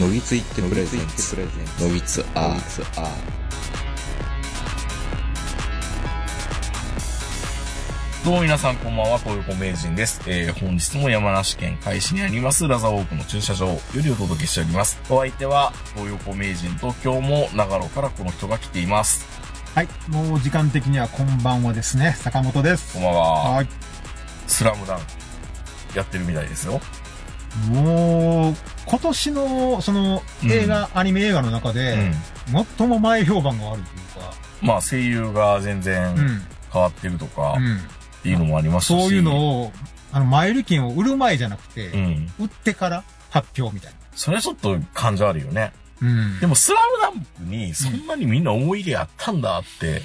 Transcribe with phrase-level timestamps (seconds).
[0.00, 1.36] のぎついってプレゼンツ
[1.80, 3.34] のぎつアー
[8.24, 10.20] どうも皆さんこんばんは、東横名人です。
[10.26, 14.98] えー、本日も山梨県海市にありますラザウォークの駐車場よりお届けしております。
[15.08, 19.24] お相手は東横名人と今日も長野からこの人が来ています。
[19.76, 19.88] はい。
[20.08, 22.16] もう時間的にはこんばんはですね。
[22.18, 22.94] 坂本です。
[22.94, 23.20] こんばんは。
[23.52, 23.68] はい。
[24.48, 25.00] スラムダン
[25.92, 26.80] クやってるみたいですよ。
[27.70, 28.54] もう、
[28.86, 32.14] 今年の、その、うん映画、アニメ映画の中うでん、。
[32.78, 36.42] 最も前評判が悪いというか、まあ声優が全う然ん。
[36.72, 37.76] 変わってるとかうん。
[37.76, 37.80] っ
[38.22, 38.88] ていうのもありますし。
[38.88, 39.72] そういうのを、
[40.12, 42.32] あの、前売券を売る前じゃなくて、うん。
[42.40, 45.72] 売ってから発表みたいそれはちょっと感情あるよね。
[46.00, 46.08] な。
[46.08, 46.40] うん。
[46.40, 50.02] でもスラムダンクにそんなにみんな思い入れあったんだって。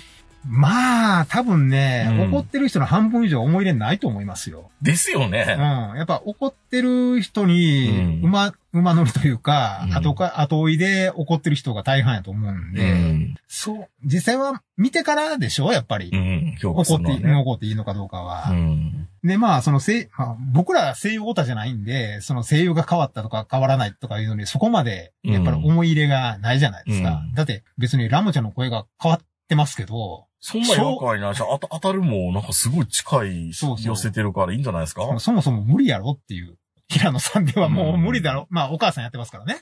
[0.48, 4.70] まあ、多分ね、うん怒ってる人の半分以上思い入れないと思いますよ。
[4.82, 5.32] ですようん。
[5.32, 5.46] ね。
[5.48, 13.36] やっぱ怒ってる人にうん、馬、馬乗りというか、うん後か、後追いで怒ってる人が大半やと思うんうで、ん。
[13.48, 13.88] そう。
[14.06, 16.10] 実際は見てからでしょやっぱり。
[16.14, 16.58] うん。
[16.64, 16.94] 怒って。
[16.94, 18.50] 怒っていいのかどうかは。
[18.52, 19.08] うん。
[19.24, 27.24] で、まあ、その声、まあ、僕ら声優オタじゃないんで、その声優が変わったとか変わらないとかいうのに、そこまで、やっぱり思い入れがないじゃないですか。
[27.26, 35.02] うんだって、別にラムちゃんの声が変わってますけど、そんな違和感ないし、当たるもなんかすごい近いそうそう寄せてるからいいんじゃないですか？
[35.20, 36.58] そもそも無理やろっていう。
[36.92, 38.48] 平野さんではもう無理だろ。
[38.50, 39.62] まあ、お母さんやってますからね。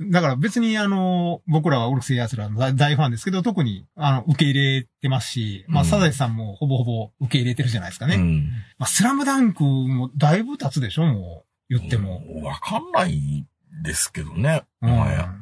[0.00, 0.10] うん。
[0.10, 8.16] だから別にあの、僕らはウルクセイヤスラの大大ファンですけど、特に、あの、受け入れてますし、まあ、うんサザエさんもほぼほぼ受け入れてるじゃないですかね。
[8.16, 8.50] うん。
[8.78, 12.22] まあ、スラムダンクもだいぶ経つでしょもう、言っても。
[12.34, 12.42] うん。
[12.42, 13.44] わかんない
[13.82, 14.62] ですけどね。
[14.80, 14.90] うん。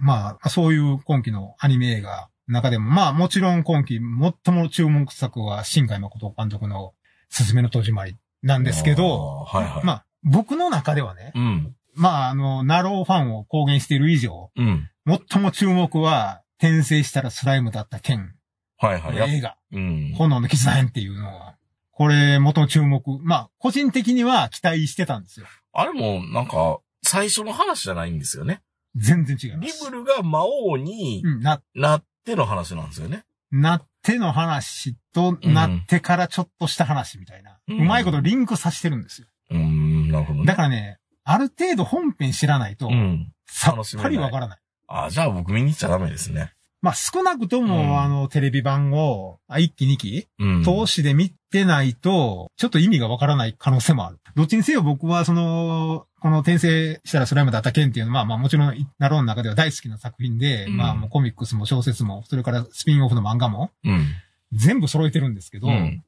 [0.00, 4.00] まあ、そういう今期のアニメ映画の中でも、まあもちろん今期
[4.44, 6.94] 最も注目作は新海誠監督の
[7.28, 9.84] すずめの戸締まりなんですけど、はいはい。
[9.84, 11.76] まあ僕の中ではね、うん。
[11.94, 14.88] まああの、ナローファンを公言している以上、うん。
[15.06, 18.34] 最も注目は転生したらスライムだった剣
[18.78, 19.36] はいはい。
[19.36, 20.12] 映画、うん。
[20.14, 21.56] 炎の絆編っていうのは、
[21.92, 25.46] これ元の注目、まあ個人的には期待してたんですよ。
[25.72, 28.62] あれもなんか、最初の話じゃないんですよね。
[28.94, 29.84] 全然違いまリす。
[29.84, 33.24] ブルが魔王にうん、な、なっての話なんですよね。
[33.50, 37.58] なっての話と、うんなってからちょっとした話みたいな。
[37.68, 39.28] ううんまいことリンクさせてるんですよ。
[39.50, 40.46] うーん、なるほどね。
[40.46, 43.32] だからね、ある程度本編知らないとう、ん。
[43.46, 44.58] さっぱりわからない。
[44.88, 46.52] あ、じゃあ僕見に行っちゃダメですね。
[46.82, 50.64] まあ少なくとも、うんあの、テレビ版を、あ1期2期、うん。
[50.64, 54.18] 通しで見てないと、ちょっと意味がわからない可能性もある。
[54.34, 64.04] どっちにせよ僕はその、この転生したらスライムだった件っていうのは、まあもちろん、なろうの中では大好きな作品で、うんまあもうコミックスも小説も、それからスピンオフの漫画も、うん。
[64.52, 66.04] 全部揃えてるんですけど、うん。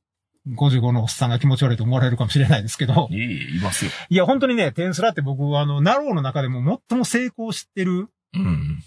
[0.56, 3.90] 55のおっさんが気持ち悪いと思われるかもしれないですけど、いい、いますよ。
[4.10, 8.82] いや、本当にね、転スラって僕は、あの、なろうの中でも最も成功してる、うん。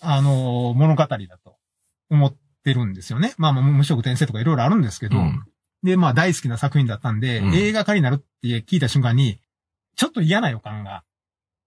[0.00, 1.56] あの、物語だと
[2.10, 2.34] 思っ
[2.64, 3.34] てるんですよね。
[3.38, 5.44] まあ、まあ無職転生とかいろいろあるんですけど、うん。
[5.82, 7.54] で、まあ、大好きな作品だったんで、うん。
[7.54, 9.40] 映画化になるって聞いた瞬間に、
[9.96, 11.04] ちょっと嫌な予感が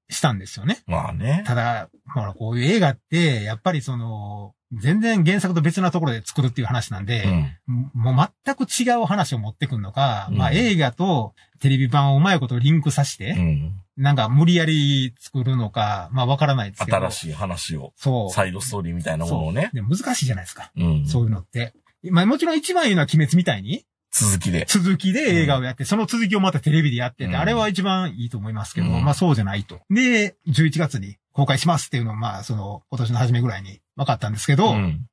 [0.09, 0.81] したんですよね。
[0.87, 1.43] まあね。
[1.45, 7.23] ただ、ほら、こういう映画って、やっぱりその、全然原作と別なところで作るっていう話なんで、
[7.67, 7.91] うん。
[7.93, 13.81] もう全く違う話を持ってくるのか、うんまあ映画とテレビ版をうまいことリンクさせて、うん。
[13.97, 16.97] なんか無理やり作るのか、まあわからないですけど。
[16.97, 18.29] 新しい話を、そう。
[18.29, 19.71] サイドストーリーみたいなものをね。
[19.73, 20.71] で難しいじゃないですか。
[20.75, 21.05] うん。
[21.07, 21.73] そういうのって。
[22.11, 24.65] まあもちろん一番いいのは鬼滅みたいに、続きで。
[24.67, 29.79] 続きで映画をやって、その続きをまたテレビでやってて、うんあれは一番いいと思いますけど、うんまあそうじゃないと。
[29.89, 35.05] で、11月に公開しますっていうのを、まあその、今年の初めぐらいに分かったんですけど、うん。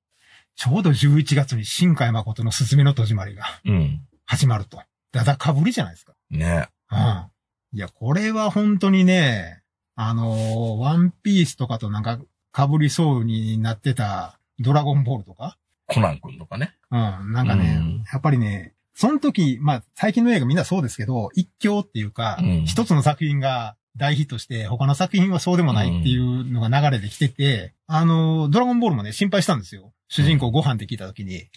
[0.57, 4.01] ちょうど11月に新海誠のすずめの戸締まりがうん。
[4.25, 4.81] 始まると。
[5.13, 6.15] だだかぶりじゃないですか。
[6.31, 6.69] ね。
[6.91, 7.27] うん。
[7.73, 9.63] いや、これは本当にね、
[9.95, 12.19] あのーワンピースとかとなんか
[12.55, 15.59] 被りそうになってたドラゴンボールとか？
[15.87, 16.75] コナン君とかね。
[16.91, 17.33] うん。
[17.33, 29.93] なんかね、うんやっぱりね、その時、まあ、最近の映画みんなそうですけど、一強っていうか、うん一つの作品が大ヒットして、他の作品はそうでもないっていうのが流れできてて、あのードラゴンボールもね、心配したんですよ。
[30.09, 31.49] 主人公ご飯って聞いた時に、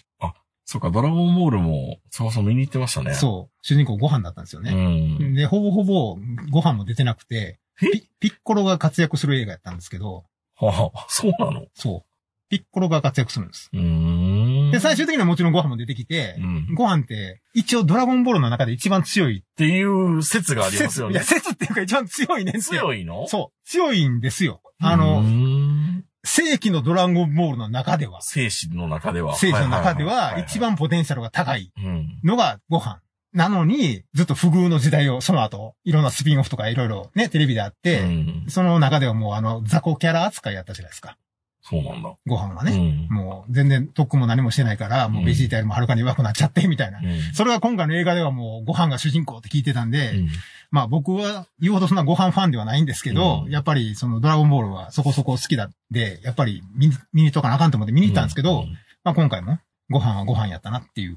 [0.66, 3.14] そっか、ドラゴンボールも、そうそう見に行ってましたね。
[3.14, 4.72] そう、主人公ご飯だったんですようね。
[4.72, 5.34] ん。
[5.34, 6.16] で、ほぼほぼ
[6.50, 7.90] ご飯も出てなくて、え？
[7.90, 10.26] ピピッコロが活躍する映画やったんですけど、
[10.56, 11.66] はあ、そうなの？
[11.74, 12.10] そう。
[12.50, 13.68] ピッコロが活躍するんです。
[13.72, 14.29] うーん。
[14.70, 16.56] で、最終的にはもちろんご飯も出てきてう、ん。
[16.70, 19.44] っご飯って、一応ドラゴンボールの中で一番強い。
[19.56, 21.42] ていう説がありますよね説いや、。
[21.42, 22.62] 説っていうか一番強いねんって。
[22.62, 23.26] 強いの？
[23.28, 23.68] そう。
[23.68, 24.62] 強いんですよ。
[24.80, 29.34] あうの、ーん正規のドラゴンボールの中では、生死の中では。
[29.36, 32.20] 正規の中では一番ポテンシャルが高いうん。
[32.22, 33.00] のがご飯。
[33.32, 38.44] なのに、ずっと不遇の時代を、その後、いろんなスピンオフとかいろいろね、テレビであって、うん。
[38.48, 41.16] その中ではもうあの、雑魚キャラ扱いやったじゃないですか。
[41.62, 42.14] そうなんだ。
[42.26, 43.06] ご飯はね。
[43.08, 43.14] うん。
[43.14, 46.98] もう全然特訓も何もしてないから、もうベジータよりもはるかに弱くなっちゃって、みたいな。
[46.98, 47.20] うん。
[47.34, 50.28] それが今回の映画ではもうご飯が主人公って聞いてたんで、うん
[50.72, 59.58] まあ僕は言うほどそんなご飯ファンではないんですけど、うんやっぱりそのドラゴンボールはそこそこ好きだって、やっぱり見に見に行かなあかんと思って見に行ったんですけど、うんまあ今回も
[59.90, 61.16] ご飯はご飯やったなっていう。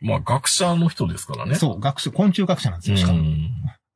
[0.00, 1.54] まあ、学者の人ですからね。
[1.56, 3.18] そう、学習、昆虫学者なんですよ、しかも。
[3.18, 3.50] うん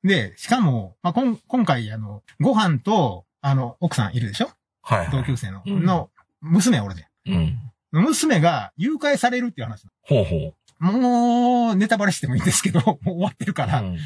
[0.04, 4.50] で、しかも、まあこん今回あの、ご飯と、あの、奥さんいるでしょ？
[4.96, 5.10] はいはい。
[5.10, 5.62] 同級生の。
[5.66, 6.10] うんの、
[6.40, 7.06] 娘おるで。
[7.26, 7.58] うん。
[7.92, 9.87] 娘が誘拐されるっていう話。
[10.02, 13.69] ほうほもう、ネタバレしてもいいんですけど、 もう終わってるかう。
[13.69, 13.81] ら。
[13.81, 13.98] うん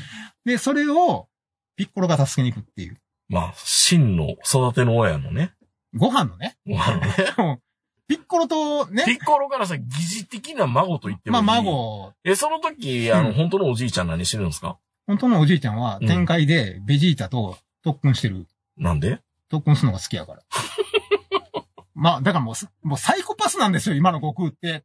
[0.44, 1.28] で、それを、
[1.76, 2.98] ピッコロが助けに行くっていう。
[3.28, 5.54] まあ、真の育ての親のね。
[5.94, 6.56] ご飯のね。
[6.66, 7.58] ご飯ね
[8.06, 9.84] ピッコロとピね、ッコロからさ、疑
[10.18, 11.64] 似的な孫と言ってもまあいい。
[11.64, 14.76] 孫、え、その時、あの、うん本当のおじいちゃん何してるんですか？
[15.06, 18.46] 本当のおじいちゃんはうん展開でベジータと特訓してる。
[18.76, 19.20] なんで？
[19.54, 20.42] 特訓するのが好きやから。
[21.94, 24.84] まあ、だからもうす、もうサイコパスなんですよ、今の悟空って。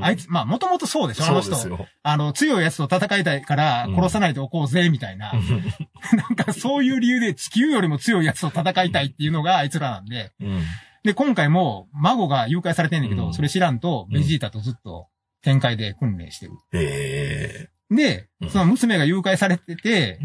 [0.00, 1.54] あいつ、まあ、もともとそうでしょ、あの人。
[2.02, 5.32] あの、強いやつと戦いたいから殺さないでおこうぜ、みたいな。
[6.12, 10.32] なんかそういう理由で地球よりも強いやつと戦いたいっていうのがあいつらなんで。
[10.40, 10.62] うん。
[11.02, 15.08] で、今回も孫が誘拐されてんねんけど、うんそれ知らんと、ベジータとずっと
[15.42, 16.52] 展開で訓練してる。
[16.72, 20.20] へでうん、その娘が誘拐されてて。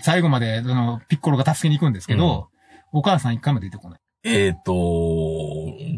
[0.00, 2.48] 最後まで、その、ピッコロが助けに行くんですけど、
[2.96, 4.00] お母さん一回も出てこない。
[4.24, 4.72] えっ、と、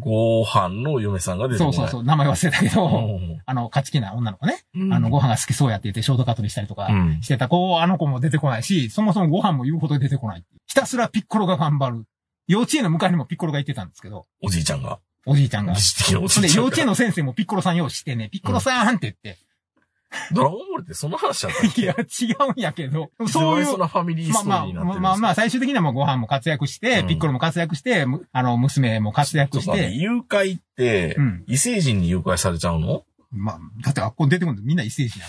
[0.01, 1.75] ご飯の嫁さんが出てこない。
[1.75, 4.65] そうそうそう、名前忘れたけど、うんあの、勝ち気な女の子ね。
[4.75, 10.45] うんあの、ご飯が好きそうやって言ってショートカットにしたりとかうんしてた子、あの子も出てこないし、そもそもご飯も言うほど出てこない。
[10.67, 12.05] ひたすらピッコロが頑張る。
[12.49, 14.99] 幼稚園の迎えにもピッコロが行ってたんですけど、おじいちゃんが。
[15.25, 15.75] おじいちゃんが。
[16.41, 16.53] で。
[16.53, 19.39] 幼稚園の先生もピッコロさん用意してね、ピッコロさんって言って、
[20.33, 21.83] ドラゴンボールってその話だったっけ？
[21.83, 31.45] いや、違うんやけど、そそうういうそん、なファミリーストーまあまあ、リーになってるんですまあまあ、最終的にはもうご飯も活躍して、うんピッコロも活躍して、むあの、娘も活躍してて、誘拐ってう、ん。
[31.47, 33.05] 異星人に誘拐されちゃうの？
[33.31, 35.27] まあ、だってあっこ出てくるのみんな異星人や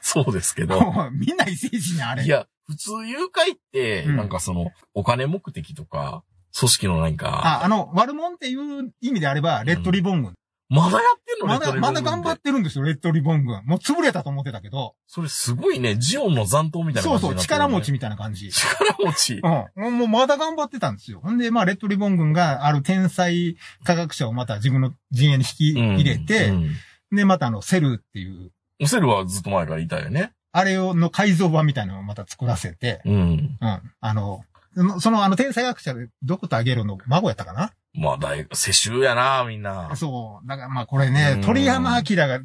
[0.00, 0.66] そうですけん。
[0.66, 0.80] ど。
[1.12, 2.24] みんな異星人やん、あれ。
[2.24, 6.22] いや、普通誘拐って、うんなんかその、お金目的とか、
[6.58, 10.34] 組織のなんか、あ、あの、悪者っていう意味であれば、レッドリボン軍。
[10.68, 11.46] まだやってんの？
[11.46, 13.64] まだ、まだ頑張っってるんですよ、レッドリボン軍。
[13.64, 14.94] もう潰れたと思ってたけど。
[15.06, 18.50] それすごいね、ジオンの残党みたいなそうそう、感じになってる力持ちみたいな感じ。
[18.50, 19.40] 力持ち。
[19.76, 19.98] うん。
[19.98, 21.20] もうまだ頑張ってたんですよ。
[21.20, 26.70] ほんで、まあ、レッドリボン軍がある天才科学者をまた自分の陣営に引き入れて、うん
[27.10, 30.32] で、またあの、セルっていう、オセルはずっと前からいたよね。
[30.52, 33.14] あれをの改造版みたいなのをまた作らせて、うん。
[33.14, 33.80] うん。
[34.00, 34.42] あの、
[34.74, 39.94] そのそのあの天才学者でドクターゲロの孫やったかなまあ、大学、世襲やな、みんな。
[39.96, 40.48] そう。
[40.48, 42.40] だからまあこれねうん、鳥山明が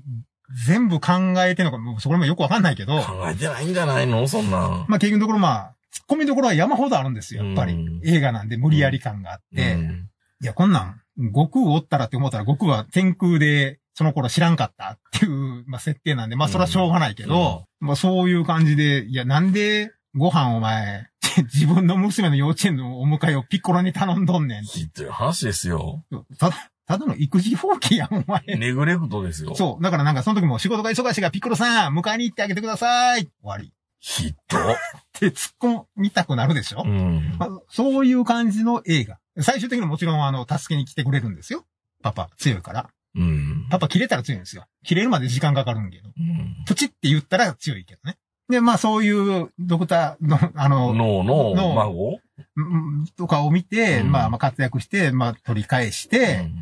[0.65, 1.13] 全部考
[1.45, 4.85] えてんのか、もうそこもよくわかんないけど、考えてないんじゃないのそんな。
[4.87, 8.01] まあ結局のところまあ、突っ込みどころは山ほどあるんですよ、やっぱりうん。
[8.03, 9.73] 映画なんで無理やり感があって。
[9.73, 10.09] うん
[10.41, 21.07] いや、こんなん、悟空おったらって思ったら悟空は天空でその頃知らんかったっていう、まあ、設定なんで、まあそれはしょうがないけど、まあそういう感じで、いや、なんでご飯お前、
[21.53, 26.03] 自分の娘の幼稚園のお迎えをピッコロに頼んどんねんってひどい話ですよ。
[26.37, 28.43] ただ、ただの育児放棄やん、お前。
[28.57, 29.55] ネグレクトですよ。
[29.55, 29.83] そう。
[29.83, 33.21] だからなんかその時も仕事が忙しいからピッコロさん、迎えに行ってあげてください。
[33.21, 33.73] 終わり。
[33.99, 34.57] ひど。
[34.57, 34.75] っ
[35.13, 37.45] て突っ込みたくなるでしょ、うんま。
[37.45, 39.17] あそういう感じの映画。
[39.39, 41.65] 最終的にもちろんあの、助けに来てくれるんですよ。
[42.01, 42.89] パパ、強いから。
[43.15, 43.67] うん。
[43.69, 44.65] パパ切れたら強いんですよ。
[44.83, 46.09] 切れるまで時間かかるんけど。
[46.09, 48.17] うんプチって言ったら強いけどね。
[48.49, 52.19] で、まあそういうドクターの、あの、脳の脳孫？
[52.55, 56.53] うんとかを見て、うんまあまあ活躍して、まあ取り返しうて、ん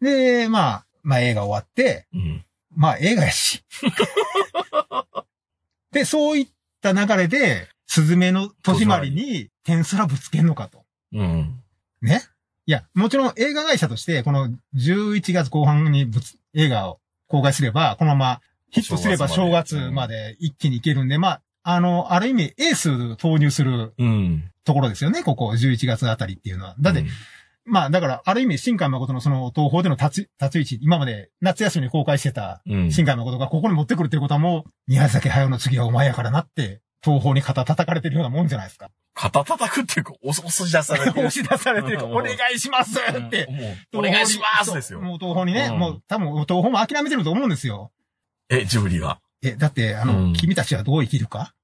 [0.00, 2.44] で、まあ、まあ映画終わって、うん。
[2.74, 3.64] まあ映画やし。
[5.92, 6.48] で、そういっ
[6.80, 10.84] た流れで、スズメの戸締まりに点すらぶつけんのかと。
[11.12, 11.60] うん。
[12.00, 12.22] ね？
[12.66, 24.44] いや、もちろん映画会社として、この11月後半にぶつ映画を公開すれば、このままヒットすれば正正月月まで一気にいけるんで、まあ、あの、ある意味エース投入するうん。
[24.64, 26.76] ところですよね、ここ11月あたりっていうのは。
[26.80, 27.04] だって、
[27.64, 32.92] まあ、だから、ある意味、新海誠のその東宝での立ち、立ち位置、今まで夏休みに公開してたうん。
[32.92, 38.90] 新海誠がここに持ってくるっていうことはもう、宮崎駿の次はお前やからなって、東宝に肩叩かれてるようなもんじゃないですか。
[39.14, 41.10] 肩叩くっていうか、押し出されてる。
[41.26, 43.48] 押し出されてるお願いしますって。
[43.94, 45.00] お願いしますですよ。
[45.00, 47.90] もう東宝にね、うんもう多分東宝も諦めてると思うんですよ。
[48.50, 49.20] え、ジブリが。
[49.42, 51.54] え、だって、あの、うん君たちはどう生きるか？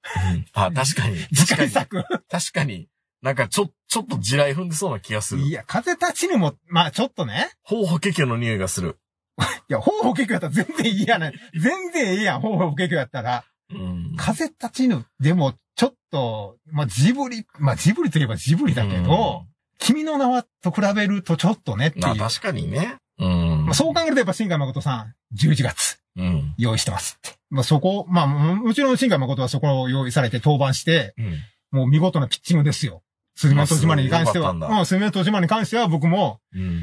[0.52, 1.18] あ、 確かに。
[1.34, 1.56] 次確かに。
[1.56, 2.04] 回作。
[2.30, 2.88] 確かに。
[3.22, 5.50] なんか、ちょ、ちょっと地雷踏んでそうな気がするい。
[5.50, 8.98] や、風立ちぬも、まあちょっとね、ほうほけけの匂いがする。
[9.68, 11.34] いや、ほぼ結局やったら全然いいやない。
[11.54, 13.44] 全然いいやん、ほぼ結局やったら。
[13.70, 14.14] うん。
[14.16, 15.04] 風立ちぬ。
[15.20, 19.44] でも、ちょっと、まあ、ジブリ、まあ、ジブリといえばジブリだけど、
[19.78, 22.06] 君の名はと比べるとちょっとねっていう。
[22.06, 22.96] まあ確かにね。
[23.18, 23.64] うん。
[23.66, 26.54] まあ、そう考えるとやっぱ新海誠さん、11月うん。
[26.58, 27.36] 用意してますって。
[27.50, 31.78] まあ、そこ、まあ、ももちろん新海誠はそこを用意されて登板して、うん。
[31.78, 33.02] もう見事なピッチングですよ。
[33.34, 34.50] スズメの戸締まりに関しては。
[34.50, 36.82] あそうよかったんだうん、スズメの戸締まりに関しては僕も、うん。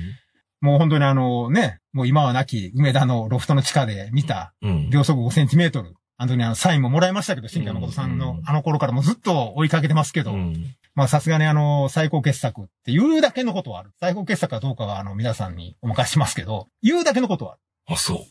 [0.61, 4.89] もう本当にあのね、もう今はなき梅田のロフトの地下で見たうん。
[4.89, 5.95] 秒速5センチメートル。
[6.23, 10.73] あのにあのサインももらいましたけど、新海誠さんのうんあの頃からもずっと追いかけてますけど、うん。
[10.95, 13.91] まあさすがにあの最高傑作っていうだけのことはある。
[13.99, 17.61] 最高傑作かどうかはあの皆さんにお任せしますけど、言うだけのことはある。
[17.87, 18.25] あ、そ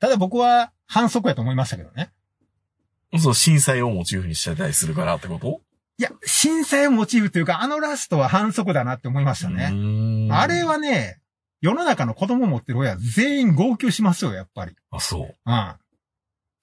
[0.00, 2.10] ただ僕は反則やと思いましたけどね。
[3.14, 3.18] う。
[3.18, 5.60] そう、震災をモチーフにしてたりするからってこと？
[5.98, 9.70] いや、震災をモチーフというか、あのラストは反則だなって思いましたね。
[9.70, 10.62] ねあれ。
[10.62, 11.20] はね、
[11.60, 14.76] 世の中の子供持ってる親全員号泣しますよ、やっぱり。
[14.90, 15.36] あ、そう。
[15.46, 15.74] うん。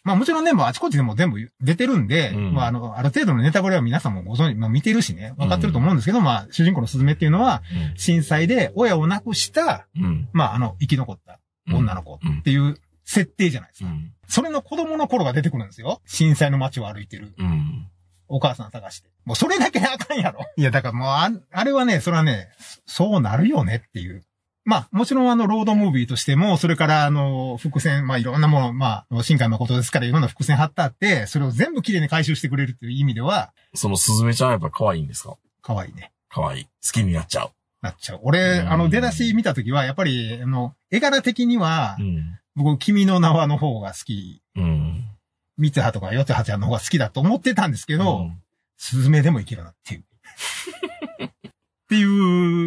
[0.05, 7.63] まあもちろんね、もうあちこちでも全部出てるんで、うんまああの、ある程度のネタバレは皆さんもご存知、まあ見てるしね、分かってると思うんですけど、まあ主人公のスズメっていうのは、
[7.95, 10.05] 震災で親を亡くした、うん。
[10.05, 10.29] うん。
[10.31, 11.39] まああの、生き残った
[11.73, 13.89] 女の子うんっていう設定じゃないですか。
[13.89, 14.13] うん。
[14.27, 16.01] それの子供の頃が出てくるんですよ。
[16.05, 17.87] 震災の街を歩いてるうん。
[18.27, 19.09] お母さん探して。
[19.25, 20.41] もうそれだけであかんやろ。
[20.55, 22.49] いや、だからもうあ、あれはね、それはね、
[22.85, 24.23] そうなるよねっていう。
[24.65, 35.37] まあ、もちろんあの、ロードムービーとしても、それからあの、伏線、まあいろんなもの、まあ、新海誠ですからいろんな伏線貼ってあって、それを全部綺麗に回収してくれるっていう意味では、そのスズメちゃんはやっぱ可愛いんですか？
[35.61, 36.11] 可愛いね。
[36.29, 36.63] 可愛い。
[36.65, 37.51] 好きになっちゃう。
[37.81, 38.19] なっちゃう。
[38.23, 42.39] 俺、うんあの、出だし見たときは、やっぱり、あの、絵柄的にはう、ん。
[42.55, 45.05] 僕、君の名はの方が好き、うん。
[45.57, 48.41] 三葉とか四葉ちゃんの方が好きだと思ってたんですけど、うん
[48.77, 50.03] スズメでもいけるなっていう。
[51.25, 51.29] っ
[51.87, 52.03] てい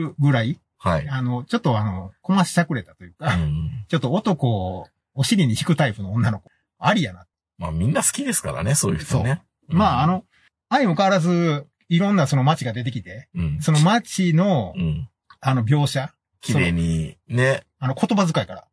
[0.05, 1.09] うぐらい、はい。
[1.09, 3.85] あの、ちょっとあの、こましゃくれたというか、うん。
[3.89, 7.27] ちょっと男をお尻に引くタイプの女の子、ありやな。
[7.59, 9.43] まあみんな好きですからね、そういう人ね。
[9.69, 10.25] まああ、の、
[10.71, 13.59] 相も変わらず、いろんなその街が出てきて、うん。
[13.61, 15.09] その街のう、ん。
[15.41, 17.65] あの描写、綺麗に、ね。
[17.79, 18.65] あの言葉遣いから、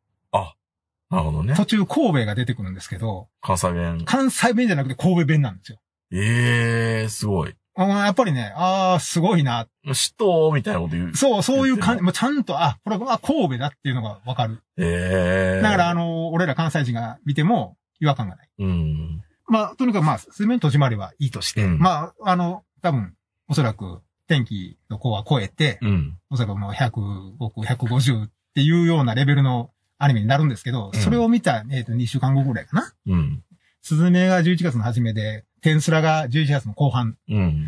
[1.09, 1.53] なるほどね。
[1.55, 4.01] 途中神戸が出てくるんですけど、関西弁。
[4.05, 5.79] 関西弁じゃなくて神戸弁なんですよ。
[6.11, 7.55] ええー、すごい。
[7.77, 9.67] あやっぱりね、ああ、すごいな。
[9.85, 11.15] 嫉妬みたいなこと言う。
[11.15, 14.63] そう、そういう感じ、もうちゃんと、あ、これは神戸だっていうのがわかる。
[14.77, 15.61] ええー。
[15.61, 18.49] だから、あの、俺ら関西人が見ても違和感がない。
[18.59, 19.23] うん。
[19.47, 23.13] まあ、とにかくまあ、水面戸締まりはいいとして、うんまあ、あの、多分、
[23.49, 26.17] おそらく、天気の子は超えて、うん。
[26.29, 32.93] おそらくもう100、僕、150っていうようなレベルのアニメになるんですけど、うんそれを見た、えっ、と、2週間後ぐらいかな。
[33.07, 33.43] うん。
[33.81, 37.17] スズメが11月の初めで、テンスラが11月の後半。
[37.27, 37.67] うん。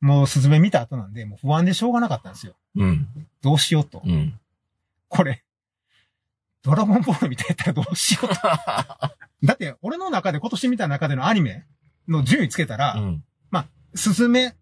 [0.00, 2.54] もうスズメ見た後なんで、もう不安でしょうがなかったんですよ。
[2.76, 3.06] うん。
[3.42, 4.00] どうしようと。
[4.02, 4.40] うん。
[5.08, 5.44] これ、
[6.62, 8.34] ドラゴンボールみたいやったらどうしようと。
[9.44, 11.66] だって、俺の中で今年見た中でのアニメ
[12.08, 13.24] の順位つけたら、うん。
[13.94, 14.56] スズメ、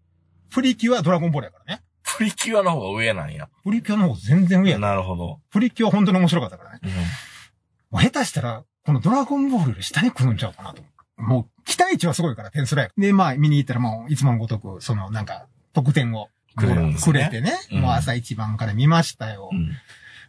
[0.51, 1.81] プリキュア、ドラゴンボールやからね。
[2.17, 3.49] プリキュアの方が上なんや。
[3.63, 4.89] プリキュアの方全然上やな。
[4.89, 5.39] なるほど。
[5.49, 6.79] プリキュア本当に面白かったからね。
[6.83, 6.91] うん。
[6.91, 10.83] もう下手したら、このドラゴンボールより下に来るんちゃうかなと。
[11.17, 17.53] もう、期待値はすごいから、点数ライで、まあ、見に行ったらもう、いつものごとく、その、なんか、得点をくれねくれてね。
[17.71, 19.49] うんもう朝一番から見ましたよ。
[19.51, 19.71] うん。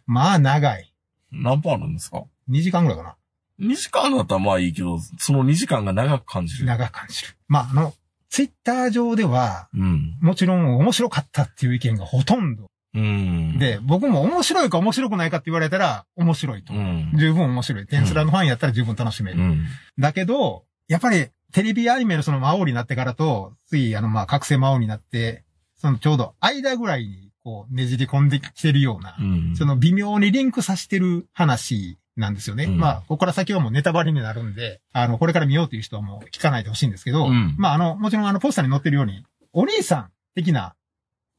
[0.05, 0.91] まあ、長い。
[1.31, 3.15] 何分あるんですか？2時間ぐらいかな。
[3.59, 6.65] ?2 時間だったらまあいいけど、その2時間が長く感じる。
[6.65, 7.29] 長く感じる。
[7.47, 7.93] まあ、あの、
[8.29, 10.17] ツイッター上では、うん。
[10.21, 12.67] もちろん面白かったっていう意見がほとんど。
[12.93, 16.77] うん。、で、僕も面白いか面白くないかって言われたら、面白いとう。
[16.77, 17.11] ん。
[17.15, 17.87] 十分面白い。
[17.87, 19.39] テンスラのファンやったら十分楽しめる。
[19.39, 19.65] うん。
[19.99, 25.43] だけど、やっぱり、テレビアニメのその魔王になってからと、次、あの、まあ、覚醒魔王になって、
[25.75, 29.55] そのちょうど間ぐらいに、こう、ねじり込んできてるようなう、ん。
[29.55, 32.65] その微妙にリンクさせてる話なんですよね。
[32.65, 39.23] うんまあ、ここから先はもうネタバレになるんで、あの、これから見ようという人はもう聞かないでほしいんですけど、うんまあ、あの、もちろんあの、ポスターに載ってるように、
[39.53, 40.75] お兄さん的な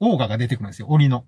[0.00, 1.24] オーガが出てくるんですよ、鬼の。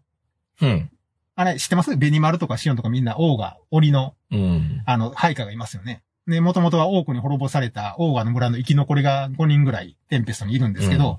[0.60, 0.90] うん。
[1.34, 1.96] あれ、知ってます？
[1.96, 4.82] ベニマルとかシオンとかみんなオーガ、鬼のうん。
[4.86, 6.02] あの、配下がいますよね。
[6.28, 11.16] で、もともとは多くに滅ぼされたオーガの村の生き残りが5人ぐらいテンペストにいるんですけど、うん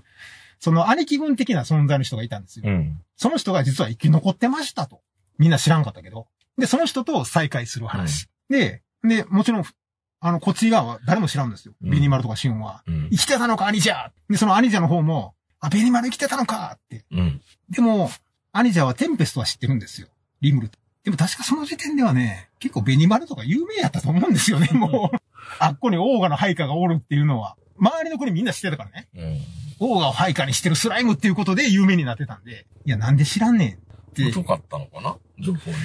[0.60, 2.66] その兄貴分的な存在の人がいたんですよ。
[2.68, 3.02] うん。
[3.16, 5.00] その人が実は生き残ってましたと。
[5.38, 6.28] みんな知らんかったけど。
[6.58, 8.28] で、その人と再会する話。
[8.50, 9.64] で、で、もちろん、
[10.20, 11.74] あの、こっち側は誰も知らんですよ。
[11.82, 12.84] うんベニマルとかシオンは。
[12.88, 13.18] うん生。
[13.20, 17.06] きてたのか、兄者で、その兄者の方も、あ、ベニマル生きてたのかって。
[17.12, 17.42] うん。
[17.70, 18.12] でも、
[18.52, 20.10] 兄者はテンペストは知ってるんですよ。
[20.42, 20.78] リムルと。
[21.10, 25.18] でも確かその時点ではね、結構ベニマルとか有名やったと思うんですよね、もう。
[25.60, 27.56] あっこにオーガの配下がおるっていうのは。
[27.80, 29.08] 周りの国みんな知ってたからね。
[29.80, 29.88] うん。
[29.92, 32.68] オーガを配下にしてるスライムっていうことで有名になってたんで。
[32.86, 33.74] いや、なんで知らんねん。
[33.74, 35.78] って、疎かったのかな情報に。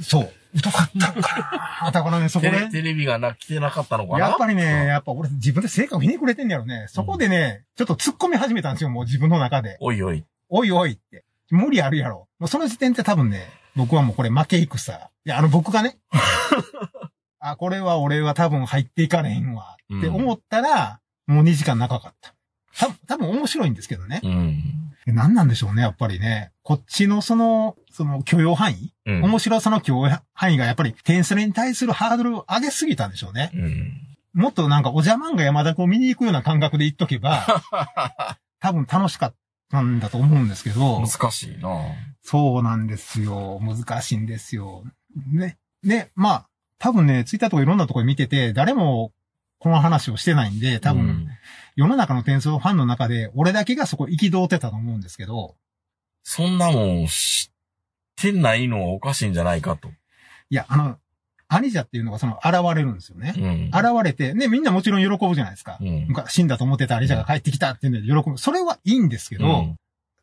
[0.00, 0.32] そう。
[0.58, 2.68] 疎かったのかなだからね、そこね。
[2.70, 6.86] テレビがな、来てなかったのかなやっぱりね、やっぱ俺自分で成果をひねくれてんねやろね。
[6.88, 9.76] そこでね、ちょっと突っ込み始めたんですよ、もう自分の中で。
[9.80, 10.24] おいおい。
[10.48, 11.24] おいおいって。
[11.50, 12.28] 無理あるやろ。
[12.38, 14.92] もうその時点で多分ね、僕はもうこれ負け戦。
[15.24, 15.98] いや、あの僕がね、
[17.38, 22.34] あ、これは俺は多分入っていかれへんわって思ったら、もう2時間長かった。
[22.76, 24.20] 多分、多分面白いんですけどね。
[24.24, 25.14] うん。
[25.14, 26.50] 何なんでしょうね、やっぱりね。
[26.64, 29.22] こっちのその、その許容範囲、うん。
[29.22, 33.52] 面白さの許容範囲がやっぱり点数に対するハードルを上げすぎたんでしょうね。
[33.54, 33.92] うん。
[34.34, 37.46] もっとなんかおじゃまんが山田君を見に行くような感覚で言っとけば、
[38.58, 39.34] 多分楽しかっ
[39.70, 41.78] たんだと思うんですけど、難しいな
[42.22, 43.60] そうなんですよ。
[43.62, 44.84] 難しいんですよ。
[45.32, 45.58] ね。
[45.82, 46.48] ね、まあ、
[46.78, 49.12] 多分ね、ツイッターとかいろんなところで見てて、誰も
[49.58, 51.28] この話をしてないんで、多分、うん
[51.76, 55.54] 世の中の転送ファンの中で、俺だけがそこ憤ってたと思うんですけど、
[56.24, 57.54] そんなもん知っ
[58.16, 59.88] てないのはおかしいんじゃないかと。
[60.50, 60.98] いや、あの、
[61.48, 63.34] アニジャっていうのがその現れるんですよね。
[63.36, 63.70] うん。
[63.72, 65.78] 現れて、ね、みんなもちろん喜ぶじゃないですか。
[65.80, 66.06] うん。
[66.08, 68.38] 昔死んだと思ってたアニジャが帰ってきたっていうんで喜ぶ。
[68.38, 69.76] それはいいんですけど、うん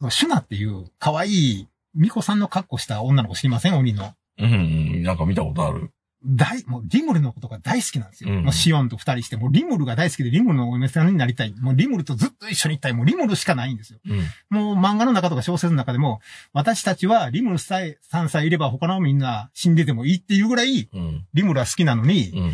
[0.10, 3.78] シュナっていう可愛いミコさんの格好した女の子知りません？
[3.78, 4.14] 鬼の。
[4.38, 4.58] うんう
[5.00, 5.04] ん。
[5.04, 5.90] なんか見たことある。
[6.26, 8.34] 大、もうリムルのことが大好きなんですよ。
[8.34, 11.54] うんもうシオンと二人して、もうリムルが大好きでリムルのお嫁さんになりたい。
[11.60, 12.94] もうリムルとずっと一緒にいたい。
[12.94, 14.00] もうリムルしかないんですよ。
[14.06, 14.20] うん。
[14.50, 16.22] もう漫画の中とか小説の中でも、
[16.54, 21.26] 私たちはリムルさえ、さんさえいれば他のみんな死んでてもいいっていうぐらい、うん。
[21.34, 22.54] リムルは好きなのに、うん。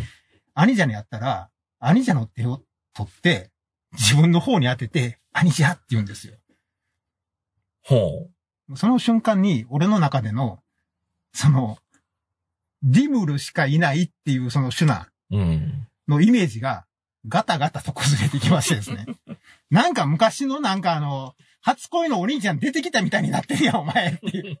[0.54, 1.48] アニジャに会ったら、
[1.78, 2.62] アニジャの手を
[2.94, 3.50] 取って、
[3.92, 6.34] 自分の方に当てて、アニジャって言うんですよ。
[7.84, 8.28] ほ
[8.76, 10.60] その瞬間に、俺の中での、
[11.32, 11.78] その、
[12.82, 15.08] リムルしかいないっていうそのシュナ。
[16.08, 16.84] のイメージが、
[17.28, 19.06] ガタガタと崩れてきましてですね。
[19.70, 24.60] なんか昔のなんかあの、初恋のお兄ちゃん出てきたみたいになってるやん、お前っていう。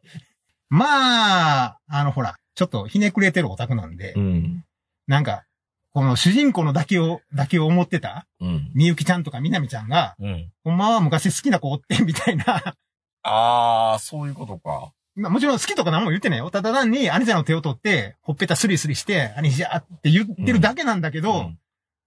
[0.68, 4.64] まあ、あのほら、ちょっとひねくれてるオタクなんで、うん。
[5.06, 5.44] なんか、
[5.92, 8.70] この主人公のだけを、だけを思ってた、うん。
[8.74, 10.50] みゆきちゃんとかみなみちゃんが、うん。
[10.64, 12.76] ほんまは昔好きな子おって、みたいな。
[13.22, 14.92] あー、そういうことか。
[15.14, 16.50] まあもちろん好きとか何も言ってないよ。
[16.50, 21.58] ただ単に、アニジャの手を取って、ほっぺたスリスリして、アニジャって言ってるだけなんだけど、うん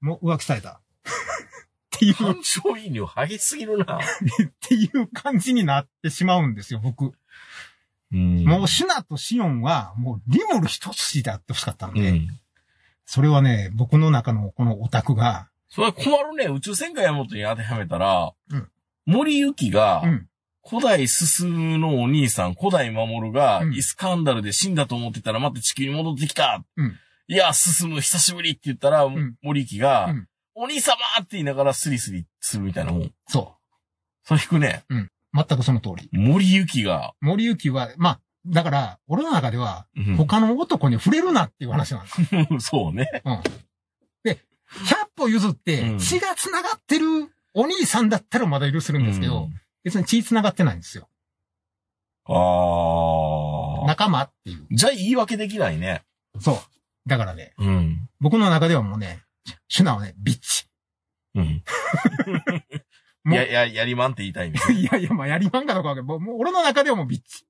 [0.01, 0.81] もう浮気された。
[1.95, 3.99] っていう、っ感情移入激しすぎるな。
[4.61, 7.13] ていう感じになってしまうんですよ、僕。
[8.11, 12.27] うんもうシュナとシオンは、もうリモル一筋であってほしかったんで、うん。
[13.05, 16.45] それはね、僕の中のこのオタクが、それ困るね。
[16.45, 18.69] 宇宙戦艦ヤマトに当てはめたら、うん
[19.07, 20.27] 森行が、うん、
[20.67, 26.63] 古代進のお兄さん、古代守が、うんイスカンダルで死んだと思ってたら、また地球に戻ってきた。
[26.75, 33.11] うんいや、進む、久しぶりって言ったら、ん森行が、うんお兄様って言いながらスリスリするみたいなもん。
[33.27, 33.55] そ
[34.23, 34.85] それ引くね。
[34.89, 34.93] う。
[35.33, 36.09] 全くその通り。
[36.13, 42.47] 森行が、森行は、まあ、だから、俺の中では、うん他の男に触れるなっていう話なんですよ。
[42.61, 43.21] そうね。
[43.25, 43.43] うん。
[44.23, 44.39] で、
[44.85, 47.05] 100歩譲ってうん、血が繋がってる
[47.53, 51.07] お兄さんだったらまだ許せるんですけど、うん別に血繋がってないんですよ。
[52.25, 53.87] ああ。
[53.87, 54.67] 仲間っていう。
[54.71, 56.03] じゃあ言い訳できないね。
[56.39, 56.57] そう。
[57.07, 58.09] だからね、うん。
[58.19, 59.23] 僕の中ではもうね、
[59.67, 60.67] シュナはね、ビッチ。
[61.35, 61.63] うん。
[63.23, 64.59] もうや、や、やりまんって言いたいね。
[64.73, 67.45] いやいや、まあ、やりまんかどうかわかんないもう俺の中ではもうビッチ。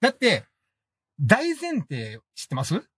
[0.00, 0.44] だって、
[1.20, 2.89] 大前提知ってます？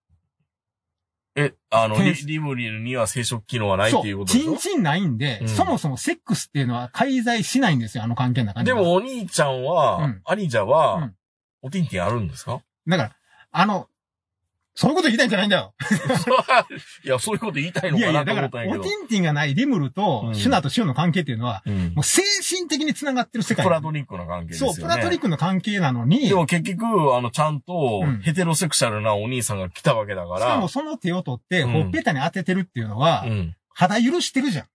[1.35, 4.51] え、あの、リリムリルには生殖機能はないっていうことでしょ？
[4.51, 5.49] チンチンないんで、うん。
[5.49, 8.77] そもそもセックスっていうのは介在しないんですよ、あの関係の中には。
[8.77, 10.21] でも、お兄ちゃんは、うん。
[10.25, 11.14] 兄者は、うん。
[11.62, 12.61] おティンティンあるんですか？
[12.87, 13.16] だから、
[13.51, 13.88] あの、
[14.75, 15.75] そういうこと言いたいんじゃないんだよ。
[17.05, 19.03] いや、そういうこと言いたいのいやいや、かなとだから、オテ思ったんやけど。
[19.03, 23.65] ィンティンがないリムルと、うんシュナとシュンの関係っていうのは、うんもう精神的に繋がってる世界。
[23.67, 24.95] プラトニックな関係ですよそう、ね。
[24.95, 33.55] プラトニックの関係なのに、でも結局、あの、ちゃんとうん、ヘテロセクシャルなお兄さんが来たわけだか、しからもその手を取って、うんほっぺたに当ててるっていうのは、うん。
[33.75, 34.67] 肌許してるじゃん。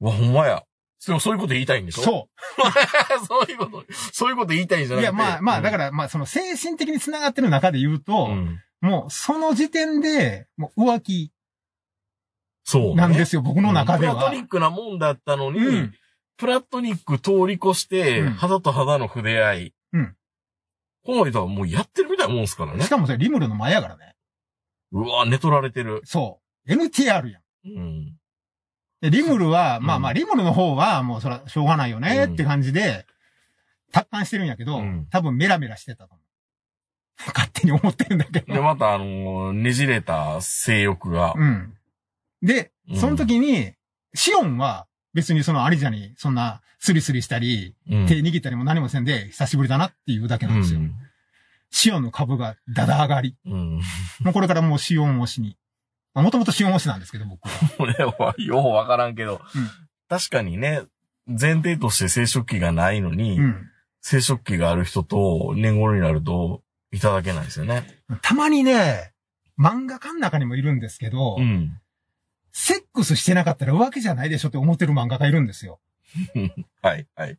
[0.00, 0.62] うわ、ほんまや。
[1.06, 2.02] でもそういうこと言いたいんでしょ？
[2.02, 2.28] そ
[3.28, 5.00] そういうこと、そういうこと言いたいんじゃう。
[5.00, 8.60] ないくてや、まあまあ、だから、まあ、その精神的に繋がってる中で言うと、うん。
[8.86, 11.32] もう、その時点で、もう浮気
[12.64, 12.94] そう、ね。
[12.94, 14.42] なんですよ、僕の中ではうんプラトニ。
[14.42, 15.94] ックなもんだったのに、うん。
[16.36, 19.74] プラトニック通り越して、うん肌と肌の触れ合い。
[19.92, 20.16] うん。
[21.04, 22.88] この人はもうやってるみたいなもんですからねし。
[22.88, 24.14] かもそれリムルの前やからね。
[24.92, 26.02] うわ、寝取られてる。
[26.04, 26.72] そう。
[26.72, 27.42] NTR やん。
[27.64, 28.16] うん。
[29.00, 33.06] で、リムルは、うんまあまあ、リムルの方は、もうそら、しょうがないよね、って感じで、
[33.92, 36.25] 達観してるんやけど、うん多分メラメラしてたと思う。
[37.34, 38.62] 勝手に思ってるんだけで、ど。
[38.62, 41.34] またあの、ねじれた性欲が。
[41.36, 41.74] うん。
[42.42, 43.72] でう、んその時に、
[44.14, 50.80] シオンは、別にそのアリジャに、そんな、スリスリしたり、うん手握ったりも何もせんで、久しぶりだなっていうだけなんですよ。
[51.70, 53.36] シオンの株がだだ上がり。
[53.46, 53.80] うん。
[54.20, 55.56] もうこれからもうシオン推しに。
[56.14, 57.68] もともとシオン推しなんですけど、僕は。
[57.76, 59.70] これは、ようわからんけど、うん
[60.08, 60.82] 確かにね、
[61.26, 63.68] 前提として生殖器がないのに、うん。
[64.00, 67.84] 生殖器がある人と年頃になると、いただけないですよね。
[68.22, 69.12] たまにね、
[69.58, 71.80] 漫画家の中にもいるんですけど、うん。
[72.52, 75.78] セックスしてなかったら浮気じゃないでしょって思ってる漫画家いるんですよ。
[76.82, 77.36] はい、はい。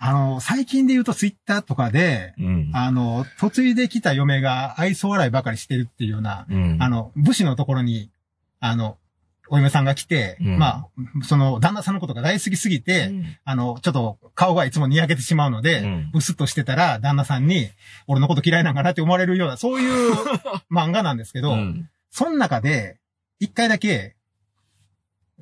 [0.00, 2.70] あの、最近で言うとツイッターとかで、うん。
[2.72, 6.76] あの、嫁いできた嫁が愛想笑いばかりしてるっていうような、うん。
[6.80, 8.10] あの、武士のところに、
[8.60, 8.98] あの、
[9.50, 10.88] お嫁さんが来て、うんまあ、
[11.24, 13.12] その、旦那さんのことが大好きすぎて、
[13.44, 17.68] あの、ちょっと顔がいつもにやけてしまうので、うんブスッとしてたら、旦那さんに、
[18.06, 20.14] 俺のこと嫌いなんかなって思われるような、そういう
[20.70, 21.88] 漫画なんですけど、うん。
[22.10, 22.98] その中で、
[23.40, 24.16] 一回だけ、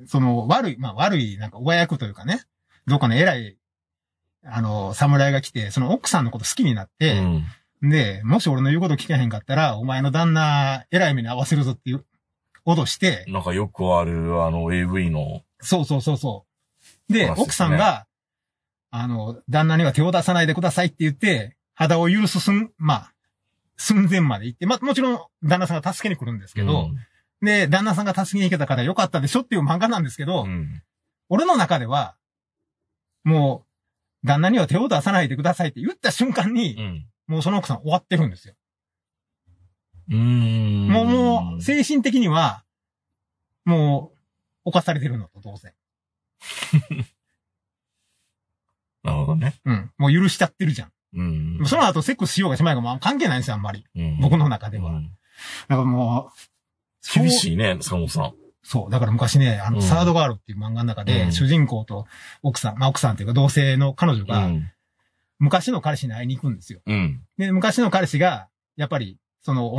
[0.05, 2.41] その、悪い、まあ悪い、なんか、親役というかね、
[2.85, 3.57] どっかの偉い、
[4.45, 7.43] あの、侍が来て、その奥さんのこと好きになっうて、ん。
[7.81, 12.05] で、もし俺の言うこと聞けへんかったら、お前の旦那、偉い目に合わせるぞっていう、
[12.67, 16.45] 脅して、なんかよくある、あの、AV の、そうそうそうそ
[17.09, 17.13] う。
[17.13, 18.07] で、話ですね奥さんが、
[18.91, 23.13] あの、旦那には手を出さないでくださいって言って、肌を許すすん、まあ、
[23.77, 26.89] 寸前まで行って、まあ、もちろん、旦那さんが助けに来るんですけど、
[27.41, 30.83] で、旦那さんが助けに行けたからよかったでしょっていう漫画なんですけど、うん、うん。
[31.29, 32.15] 俺の中では、
[33.23, 33.65] も
[34.23, 37.05] う、旦那には手を出さないでくださいって言った瞬間に、うん。
[37.27, 38.55] もうその奥さん終わってるんですよ。
[40.09, 40.87] うーん。
[40.87, 42.63] もう、もう、精神的には、
[43.65, 44.11] も
[44.65, 45.73] う、犯されてるのと当然。
[49.03, 49.55] なるほどね。
[49.65, 49.91] うん。
[49.97, 50.91] もう許しちゃってるじゃん。
[51.13, 51.23] う
[51.63, 51.65] ん。
[51.65, 53.85] その後セックスしようがしまいがまあ関係ないんですよ、あんまり。
[53.95, 54.91] うん僕の中では。
[54.91, 55.11] うん
[55.67, 56.31] だからも
[57.15, 57.31] う、厳い。
[57.31, 58.33] しいね、坂本さん。
[58.63, 58.89] そう。
[58.91, 62.07] だから昔ね、あの、うんサードガールっていう漫画の中で、うん主人公と
[62.41, 64.71] 奥さん、まあ奥さんっていうか同性の彼女うが、ん。
[65.39, 66.81] 昔の彼氏に会いに行くんですよ。
[66.85, 67.21] うん。
[67.37, 69.73] で、昔の彼氏が、やっぱり、その、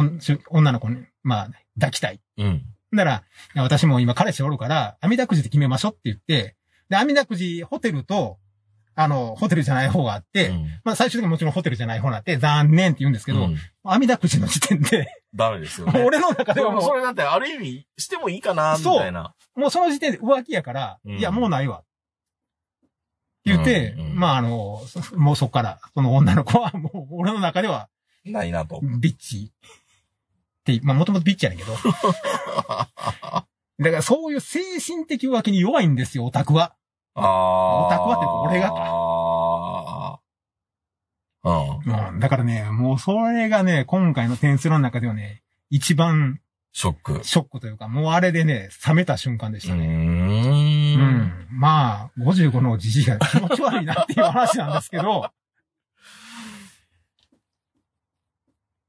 [0.48, 2.22] 女の子に、まあ、抱きたい。
[2.38, 2.62] うん。
[2.90, 6.56] なら、私も今彼氏おるから、網だくじで決めましょうって言って、
[6.88, 8.38] で、網だくじ、ホテルと、
[8.94, 16.00] あの、ホテルじゃない方があって、うんまあ最終的にもちろんホテルじゃない方になって、残念って言うんですけど、うん網だくじの時点で、ダメですよね。
[16.02, 19.34] 俺の中ではもでもそれだってある意味してもいいかな、みたいな。
[19.54, 21.82] う、もうその時点で浮気やから、うんいや、もうないわ。
[23.44, 27.88] 言って、うんうんまああの、そもうそっから、その女の子はもう俺の中では、
[28.32, 28.80] ないなと。
[28.82, 31.74] ビッチって、まあもともとビッチやねんけど。
[33.80, 36.74] だからそういう精神的浮気に弱いんですよ、オタクは。
[37.14, 37.86] ああ。
[37.86, 40.20] オタクはって俺がああ。
[41.44, 42.10] うん。
[42.10, 42.20] うん。
[42.20, 46.40] だからね、もうそれがね、今回の点数の中ではね、一番
[46.72, 47.20] ショック。
[47.24, 49.86] ショックというか、もうあれでね、冷めた瞬間でしたね。
[49.86, 49.92] うー。
[49.92, 51.46] うんん。
[51.50, 55.30] まあ、55のじじいが気持ち悪いなっていう話なんですけど、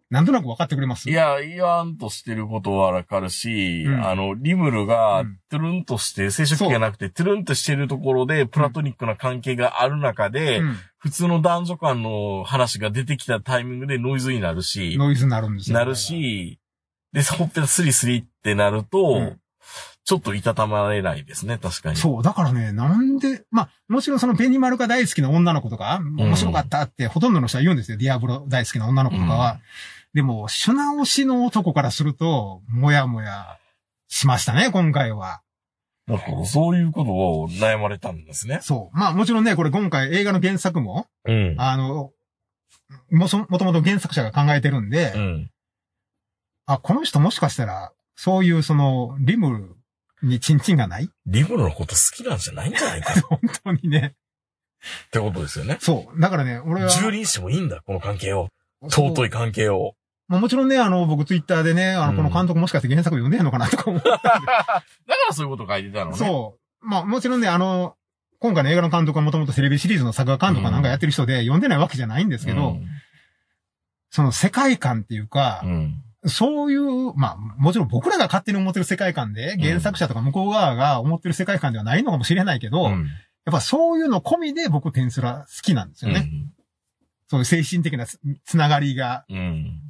[0.09, 1.07] なんとなく分かってくれます？
[1.07, 4.07] いや、言わんとしてることはわかるし、うん。
[4.07, 10.77] あの、リムルがうん、トゥルンとして、生殖器がなくて、トゥルンとしてるところで、プラトニックな関係がある中で、うん。
[10.97, 15.77] 普通の男女間の話が出てきたタイミングでノイズになるし、ノイズになるんですよ。
[15.77, 16.59] なるし、
[17.13, 19.39] で、ほっぺたスリスリってなると、うん。
[20.05, 21.95] ちょっといたたまれないですね、確かに。
[21.95, 27.97] そう、だからね、なんで、まあ、もちろんそのベニマルが大好きな女の子とか、面白かったってほとんどの人は言うんですよ。
[27.97, 29.59] ディアブロ大好きな女の子とかは。
[30.13, 33.57] でも、シュナ推しの男からすると、もやもや
[34.07, 35.41] しましたね、今回は。
[36.07, 38.59] だからそういうことを悩まれたんですね。
[38.63, 38.97] そう。
[38.97, 41.55] まあ、もちろんね、これ今回映画の原作も、うん。
[41.59, 42.11] あの、
[43.11, 45.51] もそ、もともと原作者が考えてるんで、うん。
[46.65, 49.75] あ、この人もしかしたら、そういうその、リム
[50.21, 51.09] ルにチンチンがない？
[51.27, 54.15] リムルのこと好きなんじゃないんじゃないかっ 本当にね。
[55.11, 55.77] てことですよね。
[55.81, 56.19] そう。
[56.19, 56.89] だからね、俺は。
[56.89, 58.49] 蹂躙してもいいんだ、この関係を。
[58.89, 59.95] 尊い関係を。
[60.29, 64.19] まあもちろんね、あの、僕ツイッターでね、あの、うんこの監督もしかして原作読んでんのかなとか思ったんで。
[64.21, 64.81] だか
[65.27, 66.17] らそういうこと書いてたのね。
[66.17, 66.87] そう。
[66.87, 67.95] まあもちろんね、あの、
[68.39, 72.77] 今回の映画の監督はもともとテレビシリーズの作画監督かなんかやってる人で読んでないわけじゃないんですけど、
[74.11, 76.03] その世界観っていうかう、ん。
[76.25, 83.07] そういう、まあもちろん僕らが勝手に思ってる世界観で、原作者とか向こう側が思ってる世界観ではないのかもしれないけど、やっうん。
[83.51, 86.29] ぱそういうの込みで僕テンスラ好きなんですよね。
[87.27, 89.81] そういう精神的なつつながりが、うん。